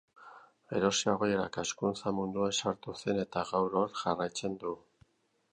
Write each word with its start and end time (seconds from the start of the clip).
Geroxeago 0.71 1.27
irakaskuntza 1.33 2.15
munduan 2.21 2.57
sartu 2.63 2.97
zen 3.03 3.23
eta 3.27 3.47
gaur 3.53 3.79
hor 3.83 3.97
jarraitzen 4.05 4.61
du. 4.65 4.77